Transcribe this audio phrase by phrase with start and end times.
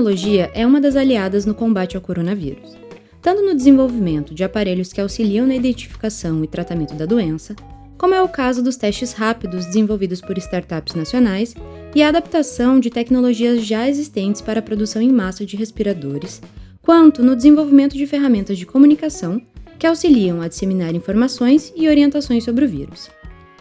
[0.00, 2.74] Tecnologia é uma das aliadas no combate ao coronavírus,
[3.20, 7.54] tanto no desenvolvimento de aparelhos que auxiliam na identificação e tratamento da doença,
[7.98, 11.54] como é o caso dos testes rápidos desenvolvidos por startups nacionais
[11.94, 16.40] e a adaptação de tecnologias já existentes para a produção em massa de respiradores,
[16.80, 19.38] quanto no desenvolvimento de ferramentas de comunicação
[19.78, 23.10] que auxiliam a disseminar informações e orientações sobre o vírus.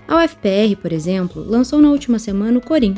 [0.07, 2.95] A UFPR, por exemplo, lançou na última semana o Corim,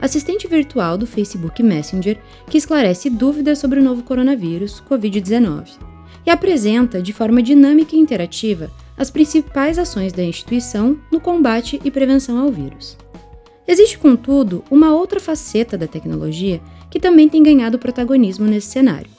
[0.00, 5.78] assistente virtual do Facebook Messenger que esclarece dúvidas sobre o novo coronavírus, Covid-19,
[6.26, 11.90] e apresenta de forma dinâmica e interativa as principais ações da instituição no combate e
[11.90, 12.96] prevenção ao vírus.
[13.66, 19.10] Existe, contudo, uma outra faceta da tecnologia que também tem ganhado protagonismo nesse cenário,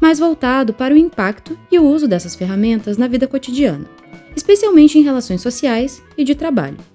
[0.00, 3.88] mais voltado para o impacto e o uso dessas ferramentas na vida cotidiana,
[4.34, 6.91] especialmente em relações sociais e de trabalho.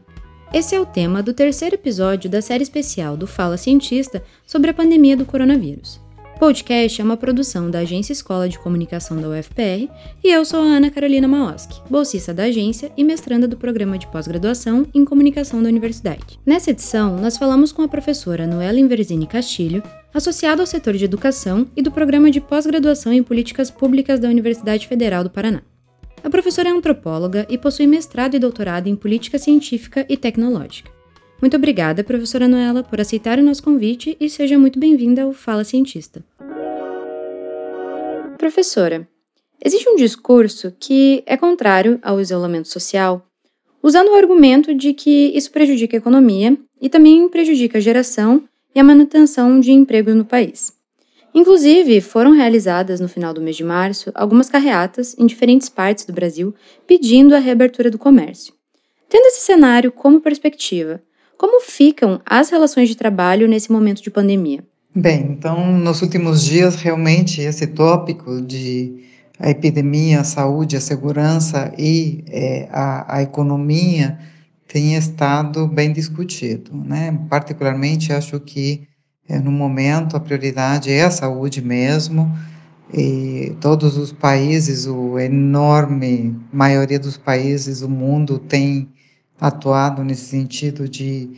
[0.53, 4.73] Esse é o tema do terceiro episódio da série especial do Fala Cientista sobre a
[4.73, 6.00] pandemia do coronavírus.
[6.36, 9.90] O podcast é uma produção da Agência Escola de Comunicação da UFPR
[10.23, 14.08] e eu sou a Ana Carolina Maoski, bolsista da agência e mestranda do programa de
[14.08, 16.40] pós-graduação em Comunicação da Universidade.
[16.45, 21.68] Nessa edição, nós falamos com a professora Noela Inverzini Castilho, associada ao setor de educação
[21.75, 25.62] e do programa de pós-graduação em Políticas Públicas da Universidade Federal do Paraná.
[26.23, 30.92] A professora é antropóloga e possui mestrado e doutorado em política científica e tecnológica.
[31.40, 35.64] Muito obrigada, professora Noela, por aceitar o nosso convite e seja muito bem-vinda ao Fala
[35.64, 36.24] Cientista.
[38.38, 39.08] Professora,
[39.64, 43.26] existe um discurso que é contrário ao isolamento social,
[43.81, 48.44] usando o argumento de que isso prejudica a economia e também prejudica a geração
[48.74, 50.77] e a manutenção de empregos no país.
[51.38, 56.12] Inclusive, foram realizadas no final do mês de março algumas carreatas em diferentes partes do
[56.12, 56.52] Brasil
[56.88, 58.56] pedindo a reabertura do comércio.
[59.08, 61.00] Tendo esse cenário como perspectiva,
[61.38, 64.66] como ficam as relações de trabalho nesse momento de pandemia?
[64.96, 69.03] Bem, então, nos últimos dias, realmente, esse tópico de
[69.38, 74.18] a epidemia, a saúde, a segurança e é, a, a economia
[74.68, 77.16] tem estado bem discutido, né?
[77.30, 78.87] Particularmente, acho que
[79.30, 82.32] é, no momento, a prioridade é a saúde mesmo.
[82.94, 88.88] E todos os países, o enorme maioria dos países do mundo tem
[89.40, 91.30] atuado nesse sentido de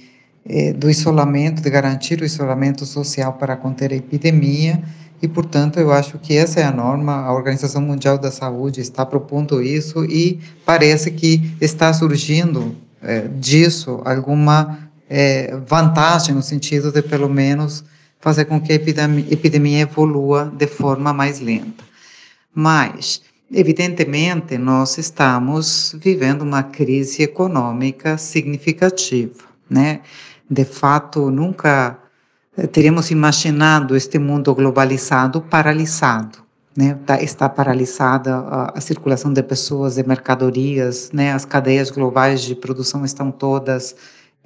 [0.45, 4.81] é, do isolamento, de garantir o isolamento social para conter a epidemia.
[5.21, 7.23] E, portanto, eu acho que essa é a norma.
[7.25, 14.01] A Organização Mundial da Saúde está propondo isso e parece que está surgindo é, disso
[14.05, 17.83] alguma é, vantagem no sentido de, pelo menos,
[18.19, 21.83] fazer com que a epidemia, epidemia evolua de forma mais lenta.
[22.53, 23.21] Mas,
[23.51, 30.01] evidentemente, nós estamos vivendo uma crise econômica significativa, né?
[30.49, 31.97] De fato, nunca
[32.57, 36.49] eh, teríamos imaginado este mundo globalizado paralisado.
[36.77, 38.37] Né, tá, está paralisada
[38.73, 43.95] a, circulação de pessoas, de mercadorias, né, as cadeias globais de produção estão todas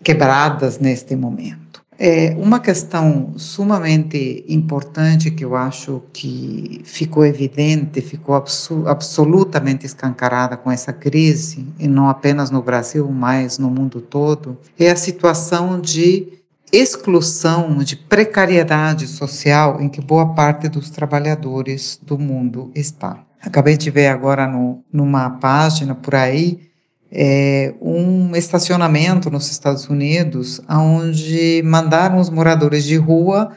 [0.02, 1.64] quebradas neste momento.
[1.98, 10.58] É uma questão sumamente importante que eu acho que ficou evidente, ficou abso absolutamente escancarada
[10.58, 15.80] com essa crise, e não apenas no Brasil, mas no mundo todo, é a situação
[15.80, 23.24] de exclusão, de precariedade social em que boa parte dos trabalhadores do mundo está.
[23.40, 26.73] Acabei de ver agora no, numa página por aí
[27.16, 33.52] é, um estacionamento nos Estados Unidos, onde mandaram os moradores de rua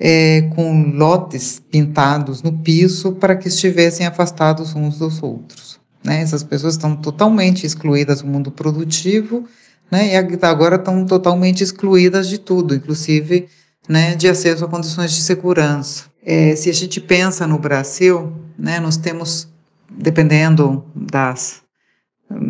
[0.00, 5.78] é, com lotes pintados no piso para que estivessem afastados uns dos outros.
[6.02, 6.22] Né?
[6.22, 9.44] Essas pessoas estão totalmente excluídas do mundo produtivo
[9.90, 10.14] né?
[10.14, 13.46] e agora estão totalmente excluídas de tudo, inclusive
[13.86, 16.04] né, de acesso a condições de segurança.
[16.24, 19.48] É, se a gente pensa no Brasil, né, nós temos,
[19.90, 21.62] dependendo das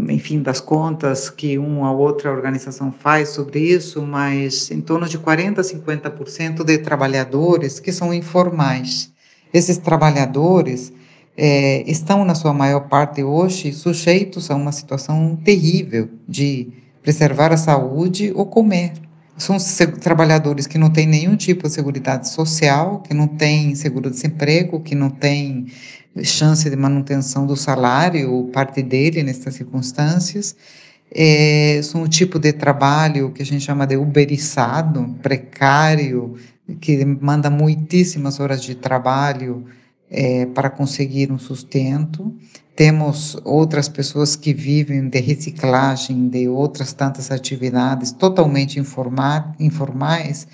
[0.08, 5.19] enfim, das contas que uma ou outra organização faz sobre isso, mas em torno de
[5.19, 9.12] 40% a 50% de trabalhadores que são informais.
[9.52, 10.93] Esses trabalhadores
[11.37, 16.69] é, estão, na sua maior parte hoje, sujeitos a uma situação terrível de
[17.02, 18.93] preservar a saúde ou comer.
[19.37, 19.56] São
[20.00, 25.11] trabalhadores que não têm nenhum tipo de seguridade social, que não têm seguro-desemprego, que não
[25.11, 25.67] têm
[26.23, 30.55] chance de manutenção do salário, ou parte dele nessas circunstâncias.
[31.14, 36.37] É, são o tipo de trabalho que a gente chama de uberizado, precário,
[36.81, 39.64] que demanda muitíssimas horas de trabalho
[40.11, 42.35] é, para conseguir um sustento.
[42.75, 50.47] Temos outras pessoas que vivem de reciclagem, de outras tantas atividades totalmente informais,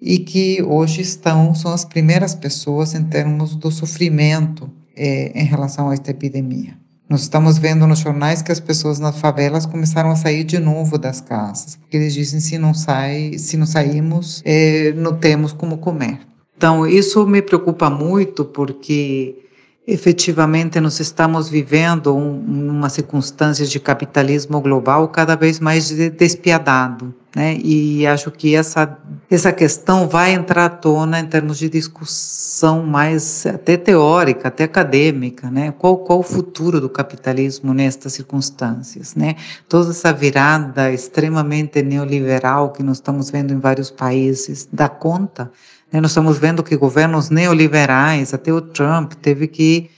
[0.00, 5.90] e que hoje estão, são as primeiras pessoas em termos do sofrimento é, em relação
[5.90, 6.76] a esta epidemia.
[7.08, 10.98] Nós estamos vendo nos jornais que as pessoas nas favelas começaram a sair de novo
[10.98, 15.78] das casas, porque eles dizem se não sai, se não saímos, é, não temos como
[15.78, 16.18] comer.
[16.56, 19.45] Então isso me preocupa muito porque
[19.86, 27.56] efetivamente nós estamos vivendo um, uma circunstância de capitalismo global cada vez mais despiadado, né?
[27.62, 28.98] E acho que essa
[29.30, 35.50] essa questão vai entrar à tona em termos de discussão mais até teórica, até acadêmica,
[35.50, 35.72] né?
[35.78, 39.36] Qual qual o futuro do capitalismo nestas circunstâncias, né?
[39.68, 45.52] Toda essa virada extremamente neoliberal que nós estamos vendo em vários países dá conta?
[46.00, 49.90] Nós estamos vendo que governos neoliberais, até o Trump, teve que,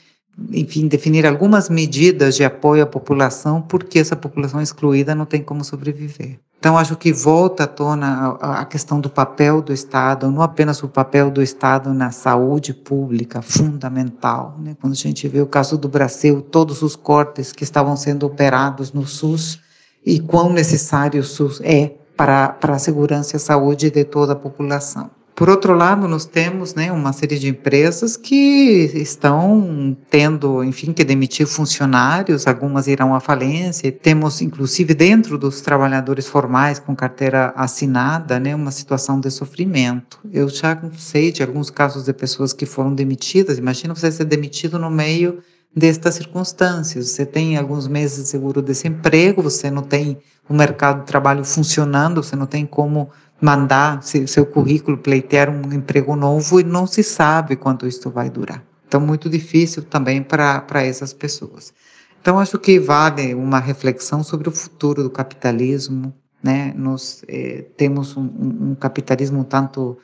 [0.50, 5.64] enfim, definir algumas medidas de apoio à população, porque essa população excluída não tem como
[5.64, 6.38] sobreviver.
[6.58, 10.88] Então, acho que volta à tona a, questão do papel do Estado, não apenas o
[10.88, 14.56] papel do Estado na saúde pública, fundamental.
[14.58, 14.76] Né?
[14.80, 18.92] Quando a gente vê o caso do Brasil, todos os cortes que estavam sendo operados
[18.92, 19.60] no SUS
[20.04, 24.32] e quão necessário o SUS é para, para a segurança e a saúde de toda
[24.32, 25.18] a população.
[25.38, 31.05] Por outro lado, nós temos né, uma série de empresas que estão tendo, enfim, que
[31.05, 33.93] demitir funcionários, algumas irão à falência.
[33.93, 40.19] Temos, inclusive, dentro dos trabalhadores formais com carteira assinada, né, uma situação de sofrimento.
[40.32, 43.58] Eu já sei de alguns casos de pessoas que foram demitidas.
[43.58, 45.38] Imagina você ser demitido no meio
[45.73, 47.11] destas circunstâncias.
[47.11, 50.19] Você tem alguns meses de seguro-desemprego, você não tem
[50.49, 56.17] o mercado de trabalho funcionando, você não tem como mandar seu currículo, pleitear um emprego
[56.17, 58.62] novo e não se sabe quanto isso vai durar.
[58.87, 61.73] Então, muito difícil também para essas pessoas.
[62.20, 66.12] Então, acho que vale uma reflexão sobre o futuro do capitalismo.
[66.43, 66.73] Né?
[66.76, 69.99] Nós eh, temos um, um, capitalismo tanto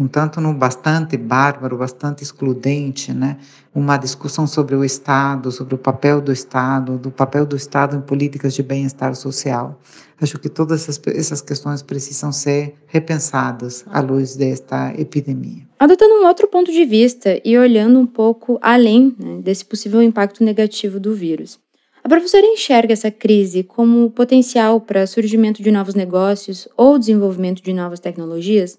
[0.00, 3.36] um tanto no bastante bárbaro, bastante excludente, né?
[3.74, 8.00] Uma discussão sobre o Estado, sobre o papel do Estado, do papel do Estado em
[8.00, 9.78] políticas de bem-estar social.
[10.18, 15.68] Acho que todas essas, essas questões precisam ser repensadas à luz desta epidemia.
[15.78, 20.42] Adotando um outro ponto de vista e olhando um pouco além né, desse possível impacto
[20.42, 21.58] negativo do vírus,
[22.02, 27.74] a professora enxerga essa crise como potencial para surgimento de novos negócios ou desenvolvimento de
[27.74, 28.78] novas tecnologias?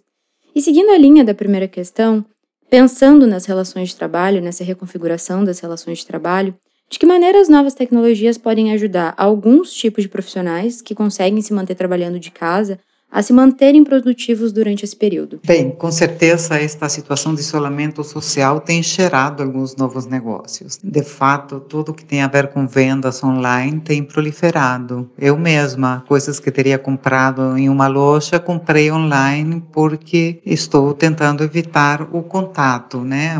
[0.54, 2.26] E seguindo a linha da primeira questão,
[2.70, 6.54] pensando nas relações de trabalho, nessa reconfiguração das relações de trabalho,
[6.90, 11.54] de que maneira as novas tecnologias podem ajudar alguns tipos de profissionais que conseguem se
[11.54, 12.80] manter trabalhando de casa
[13.12, 15.40] a se manterem produtivos durante esse período?
[15.46, 20.80] Bem, com certeza esta situação de isolamento social tem gerado alguns novos negócios.
[20.82, 25.10] De fato, tudo que tem a ver com vendas online tem proliferado.
[25.18, 32.08] Eu mesma, coisas que teria comprado em uma loja, comprei online porque estou tentando evitar
[32.12, 33.36] o contato, né?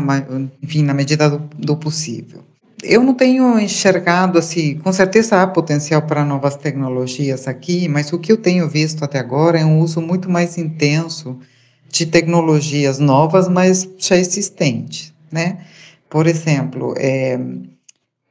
[0.62, 2.51] Enfim, na medida do, do possível
[2.82, 8.18] eu não tenho enxergado assim, com certeza há potencial para novas tecnologias aqui, mas o
[8.18, 11.38] que eu tenho visto até agora é um uso muito mais intenso
[11.88, 15.64] de tecnologias novas, mas já existentes, né?
[16.08, 17.38] Por exemplo, é,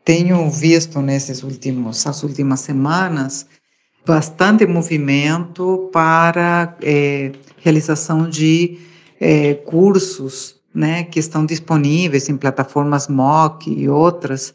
[0.03, 3.45] tenho visto nesses últimos, as últimas semanas
[4.05, 8.79] bastante movimento para é, realização de
[9.19, 14.53] é, cursos né, que estão disponíveis em plataformas MOOC e outras.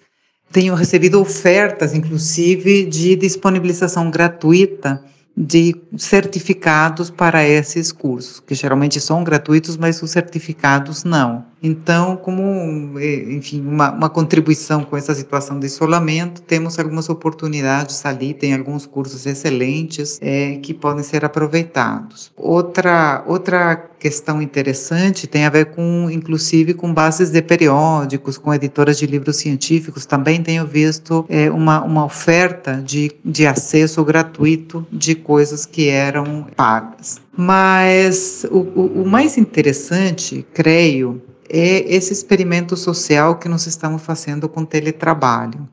[0.51, 5.03] Tenho recebido ofertas, inclusive, de disponibilização gratuita
[5.37, 11.45] de certificados para esses cursos, que geralmente são gratuitos, mas os certificados não.
[11.63, 18.35] Então, como, enfim, uma, uma, contribuição com essa situação de isolamento, temos algumas oportunidades ali,
[18.35, 22.31] tem alguns cursos excelentes é, que podem ser aproveitados.
[22.37, 28.99] Outra, outra questão interessante tem a ver com, inclusive, com bases de periódicos, com editoras
[28.99, 30.05] de livros científicos.
[30.05, 36.47] Também tenho visto é, uma, uma oferta de, de acesso gratuito de coisas que eram
[36.55, 37.19] pagas.
[37.37, 44.49] Mas o, o, o mais interessante, creio, é esse experimento social que nós estamos fazendo
[44.49, 45.69] com teletrabalho.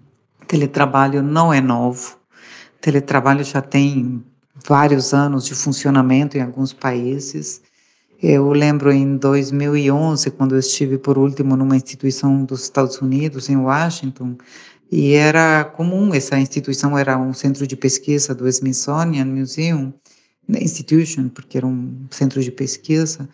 [0.48, 2.18] Teletrabalho não é novo.
[2.82, 4.24] Teletrabalho já tem
[4.68, 7.62] vários anos de funcionamento em alguns países.
[8.22, 13.58] Eu lembro em 2011, quando eu estive por último numa instituição dos Estados Unidos, em
[13.58, 14.38] Washington,
[14.92, 19.94] e era comum, essa instituição era um centro de pesquisa do Smithsonian Museum
[20.48, 23.28] Institution, porque era um centro de pesquisa,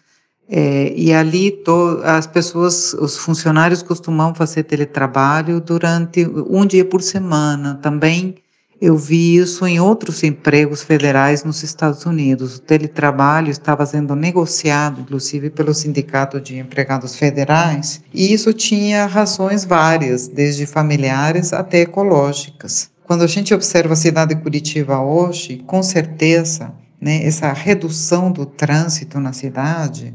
[0.50, 7.01] é, e ali to, as pessoas, os funcionários costumam fazer teletrabalho durante um dia por
[7.01, 7.75] semana.
[7.82, 8.36] Também
[8.82, 12.56] Eu vi isso em outros empregos federais nos Estados Unidos.
[12.56, 19.65] O teletrabalho estava sendo negociado, inclusive, pelo Sindicato de Empregados Federais, e isso tinha razões
[19.65, 22.89] várias, desde familiares até ecológicas.
[23.03, 28.46] Quando a gente observa a cidade de Curitiba hoje, com certeza, né, essa redução do
[28.46, 30.13] trânsito na cidade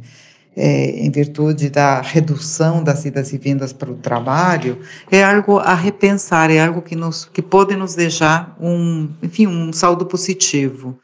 [0.56, 4.78] é, em virtude da redução das idas e vindas para o trabalho,
[5.11, 9.73] é algo a repensar, é algo que, nos, que pode nos deixar um, enfim, um
[9.73, 10.99] saldo positivo.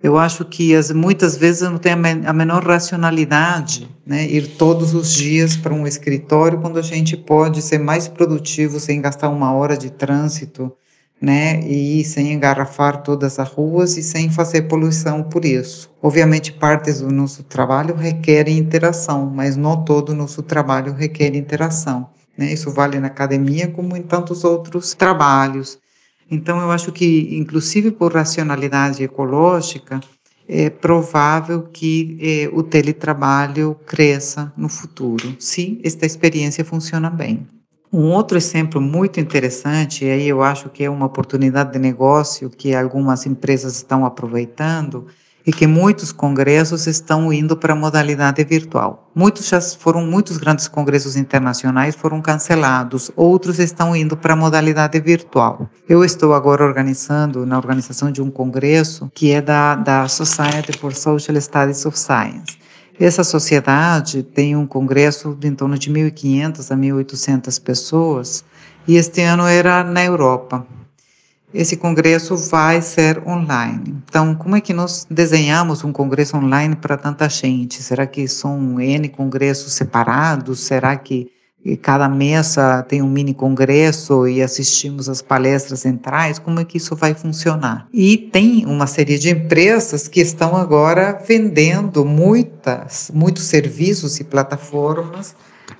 [0.00, 5.12] Eu acho que as, muitas vezes não tem a, menor racionalidade né, ir todos os
[5.12, 9.76] dias para um escritório quando a gente pode ser mais produtivo sem gastar uma hora
[9.76, 10.72] de trânsito
[11.20, 15.90] né, e sem engarrafar todas as ruas e sem fazer poluição por isso.
[16.00, 22.08] Obviamente, partes do nosso trabalho requerem interação, mas não todo o nosso trabalho requer interação.
[22.36, 22.52] Né?
[22.52, 25.78] Isso vale na academia como em tantos outros trabalhos.
[26.30, 30.00] Então, eu acho que, inclusive por racionalidade ecológica,
[30.46, 37.46] é provável que é, o teletrabalho cresça no futuro, se esta experiência funciona bem.
[37.92, 42.50] Um outro exemplo muito interessante, e aí eu acho que é uma oportunidade de negócio
[42.50, 45.06] que algumas empresas estão aproveitando,
[45.48, 49.10] e que muitos congressos estão indo para a modalidade virtual.
[49.14, 55.00] Muitos já foram, muitos grandes congressos internacionais foram cancelados, outros estão indo para a modalidade
[55.00, 55.66] virtual.
[55.88, 60.92] Eu estou agora organizando, na organização de um congresso que é da, da Society for
[60.92, 62.58] Social Studies of Science.
[63.00, 68.44] Essa sociedade tem um congresso de em torno de 1.500 a 1.800 pessoas
[68.88, 70.66] e este ano era na Europa.
[71.54, 74.02] Esse congresso vai ser online.
[74.04, 77.82] Então, como é que nós desenhamos um congresso online para tanta gente?
[77.82, 80.58] Será que são N congressos separados?
[80.60, 81.30] Será que
[81.64, 86.78] e cada mesa tem um mini congresso e assistimos as palestras centrais, como é que
[86.78, 87.86] isso vai funcionar?
[87.92, 95.34] E tem uma série de empresas que estão agora vendendo muitas, muitos serviços e plataformas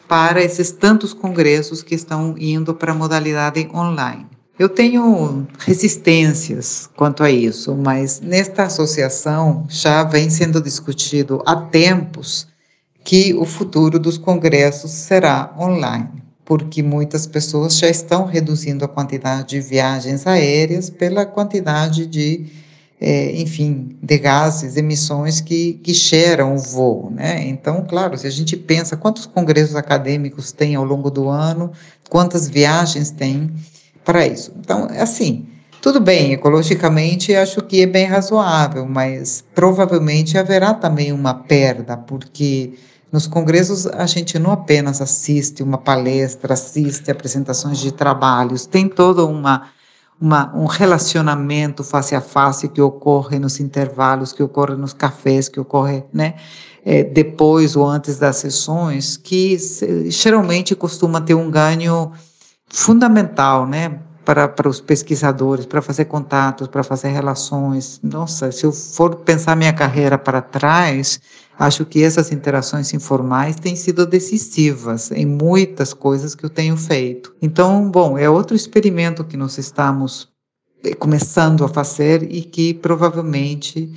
[0.07, 4.27] para esses tantos congressos que estão indo para a modalidade online.
[4.59, 12.49] Eu tenho resistências quanto a isso, mas nesta associação já vem sendo discutido há tempos
[13.09, 19.49] que o futuro dos congressos será online, porque muitas pessoas já estão reduzindo a quantidade
[19.49, 22.45] de viagens aéreas pela quantidade de,
[23.01, 27.49] é, enfim, de gases, emissões que, que geram o voo, né?
[27.49, 31.73] Então, claro, se a gente pensa quantos congressos acadêmicos tem ao longo do ano,
[32.11, 33.51] quantas viagens tem
[34.05, 34.53] para isso.
[34.61, 35.47] Então, é assim,
[35.81, 42.75] tudo bem, ecologicamente acho que é bem razoável, mas provavelmente haverá também uma perda, porque
[43.11, 49.27] nos congressos, a gente não apenas assiste uma palestra, assiste apresentações de trabalhos, tem todo
[49.27, 49.69] uma,
[50.21, 55.59] uma, um relacionamento face a face que ocorre nos intervalos, que ocorre nos cafés, que
[55.59, 56.35] ocorre né,
[56.85, 59.57] é, depois ou antes das sessões, que
[60.09, 62.13] geralmente costuma ter um ganho
[62.69, 64.01] fundamental, né?
[64.25, 67.99] Para, para os pesquisadores, para fazer contatos, para fazer relações.
[68.03, 71.19] Nossa, se eu for pensar minha carreira para trás,
[71.59, 77.35] Acho que essas interações informais têm sido decisivas em muitas coisas que eu tenho feito.
[77.43, 80.29] Então, bom, é outro experimento que nós estamos
[80.85, 83.93] eh, começando a fazer e que provavelmente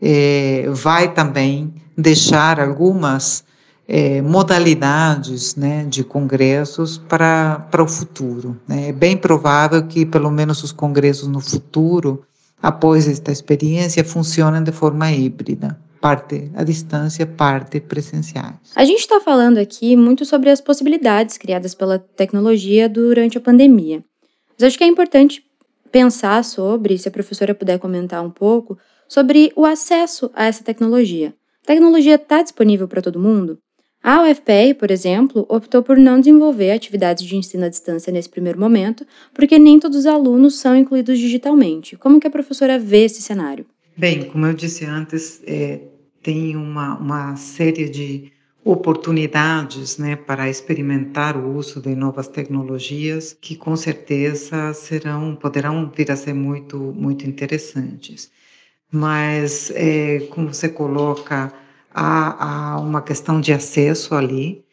[0.00, 3.44] é, vai também deixar algumas
[3.86, 8.58] é, modalidades né, de congressos para, o futuro.
[8.66, 8.88] Né?
[8.88, 12.22] É bem provável que, pelo menos, os congressos no futuro,
[12.62, 18.56] após esta experiência, funcionem de forma híbrida parte à distância, parte presenciais.
[18.74, 24.04] A gente está falando aqui muito sobre as possibilidades criadas pela tecnologia durante a pandemia.
[24.58, 25.44] Mas acho que é importante
[25.92, 28.76] pensar sobre, se a professora puder comentar um pouco,
[29.08, 31.32] sobre o acesso a essa tecnologia.
[31.62, 33.58] A tecnologia está disponível para todo mundo?
[34.02, 38.58] A UFPR, por exemplo, optou por não desenvolver atividades de ensino à distância nesse primeiro
[38.58, 41.96] momento, porque nem todos os alunos são incluídos digitalmente.
[41.96, 43.64] Como que a professora vê esse cenário?
[43.96, 45.80] Bem, como eu disse antes, é,
[46.22, 48.32] tem uma, uma série de
[48.64, 56.10] oportunidades né, para experimentar o uso de novas tecnologias que com certeza serão poderão vir
[56.12, 58.30] a ser muito muito interessantes.
[58.90, 61.52] Mas é, como você coloca
[61.92, 64.64] há, há uma questão de acesso ali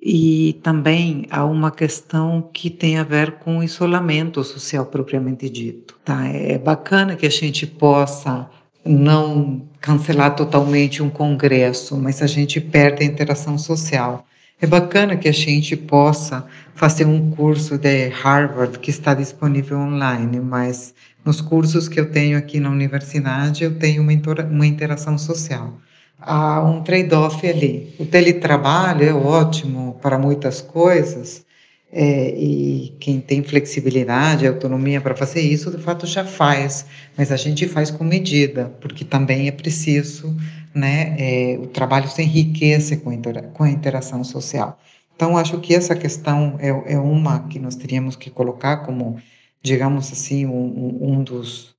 [0.00, 6.26] e também há uma questão que tem a ver com isolamento social propriamente dito tá?
[6.28, 8.48] É bacana que a gente possa
[8.84, 14.26] não cancelar totalmente um congresso, mas a gente perde a interação social.
[14.60, 16.44] É bacana que a gente possa
[16.74, 20.94] fazer um curso de Harvard que está disponível online, mas
[21.24, 24.12] nos cursos que eu tenho aqui na universidade, eu tenho uma,
[24.50, 25.78] uma interação social.
[26.20, 27.94] Há um trade-off ali.
[28.00, 31.44] O teletrabalho é ótimo para muitas coisas,
[31.90, 37.36] é, e quem tem flexibilidade, autonomia para fazer isso, de fato já faz, mas a
[37.36, 40.36] gente faz com medida, porque também é preciso,
[40.74, 43.10] né, é, o trabalho se enriquece com,
[43.54, 44.78] com a interação social.
[45.16, 49.16] Então, acho que essa questão é, é uma que nós teríamos que colocar como,
[49.62, 51.74] digamos assim, um, um dos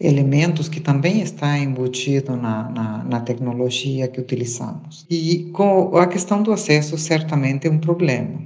[0.00, 5.04] elementos que também está embutido na, na, na, tecnologia que utilizamos.
[5.10, 8.37] E com a questão do acesso certamente é um problema.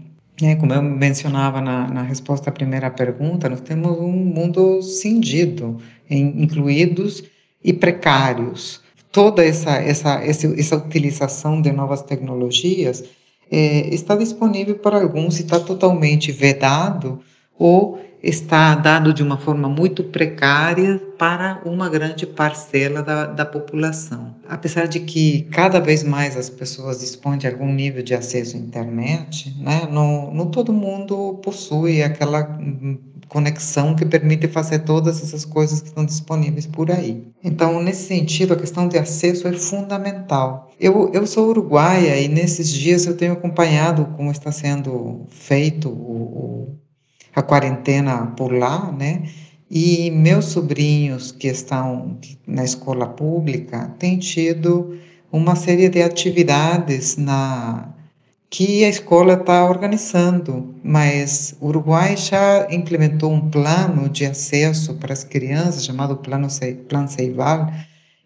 [0.42, 5.78] É, como eu mencionava na, na resposta à primeira pergunta, nós temos um mundo cindido,
[6.10, 7.22] em, incluídos
[7.62, 8.80] e precários.
[9.12, 13.04] Toda essa, essa, essa, essa utilização de novas tecnologias
[13.50, 17.20] é, está disponível para alguns e está totalmente vedado
[17.56, 24.34] ou está dado de uma forma muito precária para uma grande parcela da, da população.
[24.48, 28.60] Apesar de que cada vez mais as pessoas dispõem de algum nível de acesso à
[28.60, 32.58] internet, né, não, não todo mundo possui aquela
[33.28, 37.26] conexão que permite fazer todas essas coisas que estão disponíveis por aí.
[37.42, 40.70] Então, nesse sentido, a questão de acesso é fundamental.
[40.78, 45.92] Eu, eu sou uruguaia e nesses dias eu tenho acompanhado como está sendo feito o,
[45.92, 46.78] o
[47.34, 49.22] a quarentena por lá, né?
[49.70, 54.98] E meus sobrinhos que estão na escola pública têm tido
[55.32, 57.88] uma série de atividades na
[58.50, 65.14] que a escola está organizando, mas o Uruguai já implementou um plano de acesso para
[65.14, 66.48] as crianças chamado Plano
[66.86, 67.72] Plano Ceival,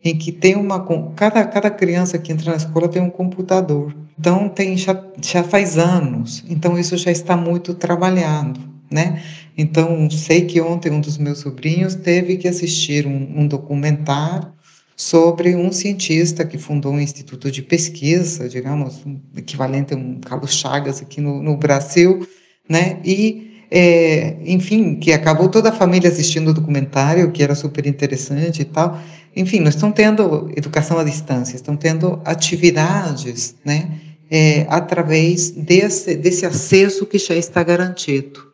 [0.02, 0.84] em que tem uma
[1.14, 3.94] cada cada criança que entra na escola tem um computador.
[4.18, 6.44] Então tem já já faz anos.
[6.48, 9.22] Então isso já está muito trabalhado né?
[9.56, 14.56] Então, sei que ontem um dos meus sobrinhos teve que assistir um, um documentário
[14.96, 20.54] sobre um cientista que fundou um instituto de pesquisa, digamos, um equivalente a um Carlos
[20.54, 22.26] Chagas aqui no, no Brasil,
[22.66, 22.98] né?
[23.04, 28.62] E, é, enfim, que acabou toda a família assistindo o documentário, que era super interessante
[28.62, 28.98] e tal.
[29.34, 34.00] Enfim, nós estamos tendo educação à distância, estamos tendo atividades, né?
[34.30, 38.46] É, através desse, desse acesso que já está garantido.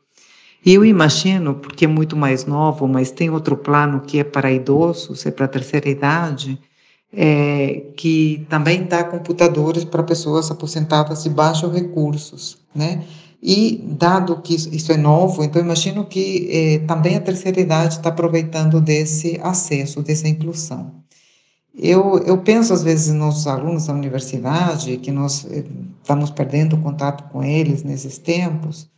[0.64, 5.26] Eu imagino, porque é muito mais novo, mas tem outro plano que é para idosos,
[5.26, 6.58] é para a terceira idade,
[7.12, 13.04] é, que também dá computadores para pessoas aposentadas de baixos recursos, né?
[13.42, 18.08] E dado que isso é novo, então imagino que é, também a terceira idade está
[18.08, 20.92] aproveitando desse acesso, dessa inclusão.
[21.74, 25.64] Eu, eu penso às vezes nos alunos da universidade, que nós é,
[26.00, 28.88] estamos perdendo contato com eles nesses tempos,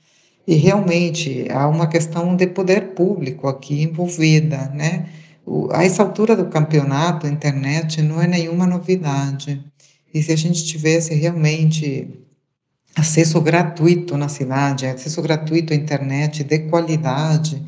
[0.47, 5.09] e realmente há uma questão de poder público aqui envolvida, né?
[5.47, 9.63] O, a essa altura do campeonato, a internet não é nenhuma novidade.
[10.13, 12.09] E se a gente tivesse realmente
[12.95, 17.63] acesso gratuito na cidade, acesso gratuito à internet de qualidade,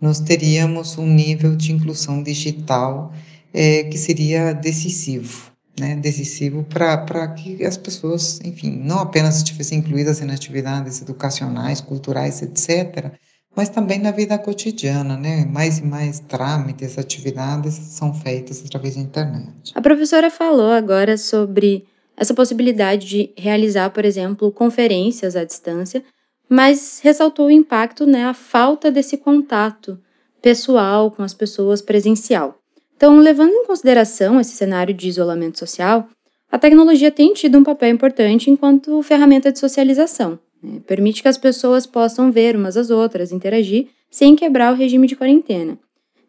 [0.00, 3.12] nós teríamos um nível de inclusão digital
[3.52, 10.20] é, que seria decisivo né, decisivo para que as pessoas, enfim, não apenas estivessem incluídas
[10.20, 13.12] em atividades educacionais, culturais, etc.,
[13.56, 15.44] mas também na vida cotidiana, né?
[15.44, 19.72] Mais e mais trâmites, atividades são feitas através da internet.
[19.74, 21.84] A professora falou agora sobre
[22.16, 26.04] essa possibilidade de realizar, por exemplo, conferências à distância,
[26.48, 29.98] mas ressaltou o impacto, né, a falta desse contato
[30.40, 32.57] pessoal com as pessoas presencial.
[32.98, 36.08] Então, levando em consideração esse cenário de isolamento social,
[36.50, 40.36] a tecnologia tem tido um papel importante enquanto ferramenta de socialização.
[40.60, 40.80] Né?
[40.84, 45.14] Permite que as pessoas possam ver umas às outras, interagir, sem quebrar o regime de
[45.14, 45.78] quarentena.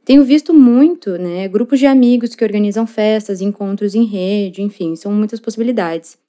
[0.05, 5.11] Tenho visto muito né, grupos de amigos que organizam festas, encontros em rede, enfim, são
[5.11, 6.19] muitas possibilidades.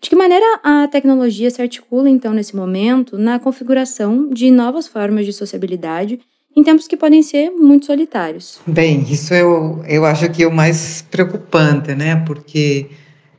[0.00, 5.26] De que maneira a tecnologia se articula, então, nesse momento, na configuração de novas formas
[5.26, 6.18] de sociabilidade
[6.56, 8.60] em tempos que podem ser muito solitários.
[8.66, 12.16] Bem, isso eu, eu acho que é o mais preocupante, né?
[12.26, 12.90] Porque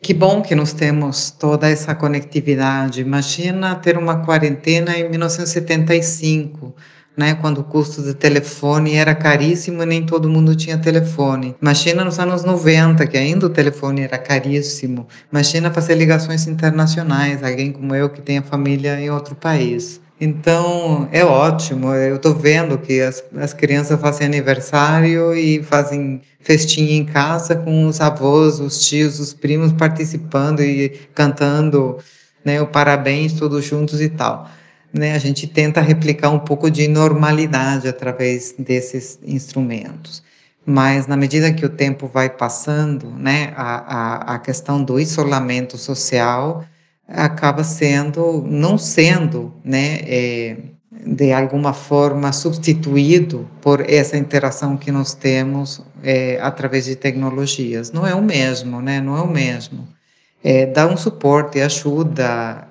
[0.01, 3.01] que bom que nós temos toda essa conectividade.
[3.01, 6.73] Imagina ter uma quarentena em 1975.
[7.15, 11.53] Né, quando o custo do telefone era caríssimo e nem todo mundo tinha telefone.
[11.61, 15.05] Imagina nos anos 90, que ainda o telefone era caríssimo.
[15.29, 19.99] Imagina fazer ligações internacionais, alguém como eu que tem a família em outro país.
[20.21, 21.93] Então, é ótimo.
[21.93, 27.87] Eu estou vendo que as, as crianças fazem aniversário e fazem festinha em casa com
[27.87, 31.97] os avós, os tios, os primos participando e cantando
[32.43, 32.61] né?
[32.61, 34.49] O parabéns todos juntos e tal.
[34.93, 35.13] Né?
[35.13, 40.23] A gente tenta replicar um pouco de normalidade através desses instrumentos.
[40.65, 45.77] Mas na medida que o tempo vai passando, né, a, a, a questão do isolamento
[45.77, 46.63] social
[47.13, 50.57] acaba sendo, não sendo, né, é,
[51.05, 57.91] de alguma forma substituído por essa interação que nós temos é, através de tecnologias.
[57.91, 59.01] Não é o mesmo, né?
[59.01, 59.87] Não é o mesmo.
[60.43, 62.67] É, dá um suporte, ajuda,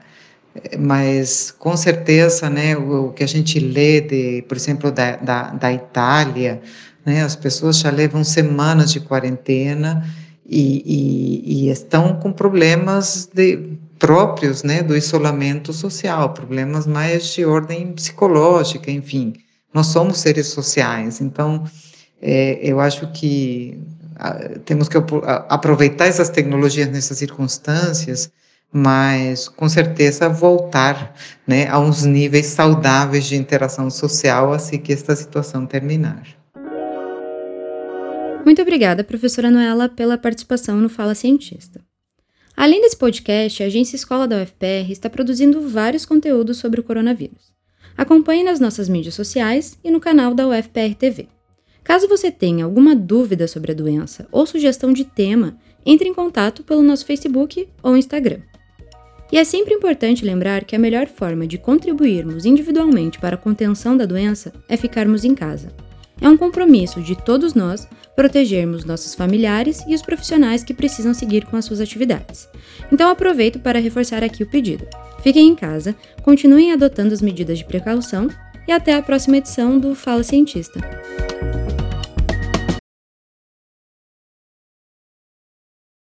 [0.78, 5.50] mas com certeza, né, o, o, que a gente lê, de, por exemplo, da, da,
[5.50, 6.60] da Itália,
[7.04, 10.04] né, as pessoas já levam semanas de quarentena
[10.44, 17.44] e, e, e estão com problemas de próprios né, do isolamento social, problemas mais de
[17.44, 19.34] ordem psicológica, enfim.
[19.72, 21.64] Nós somos seres sociais, então
[22.20, 23.78] é, eu acho que
[24.16, 24.96] a, temos que
[25.48, 28.32] aproveitar essas tecnologias nessas circunstâncias,
[28.72, 31.14] mas com certeza voltar
[31.46, 36.22] né, a uns níveis saudáveis de interação social assim que esta situação terminar.
[38.46, 41.89] Muito obrigada, professora Noela, pela participação no Fala Cientista.
[42.56, 47.52] Além desse podcast, a Agência Escola da UFPR está produzindo vários conteúdos sobre o coronavírus.
[47.96, 51.28] Acompanhe nas nossas mídias sociais e no canal da UFPR TV.
[51.82, 56.62] Caso você tenha alguma dúvida sobre a doença ou sugestão de tema, entre em contato
[56.62, 58.40] pelo nosso Facebook ou Instagram.
[59.32, 63.96] E é sempre importante lembrar que a melhor forma de contribuirmos individualmente para a contenção
[63.96, 65.72] da doença é ficarmos em casa.
[66.20, 71.46] É um compromisso de todos nós protegermos nossos familiares e os profissionais que precisam seguir
[71.46, 72.48] com as suas atividades.
[72.92, 74.86] Então aproveito para reforçar aqui o pedido.
[75.22, 78.28] Fiquem em casa, continuem adotando as medidas de precaução
[78.68, 80.80] e até a próxima edição do Fala Cientista.